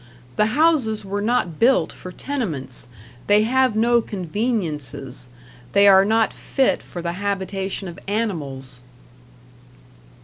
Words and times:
The 0.35 0.47
houses 0.57 1.05
were 1.05 1.21
not 1.21 1.59
built 1.59 1.93
for 1.93 2.11
tenements, 2.11 2.87
they 3.27 3.43
have 3.43 3.75
no 3.75 4.01
conveniences, 4.01 5.29
they 5.73 5.87
are 5.87 6.05
not 6.05 6.33
fit 6.33 6.81
for 6.81 7.03
the 7.03 7.13
habitation 7.13 7.87
of 7.87 7.99
animals. 8.07 8.81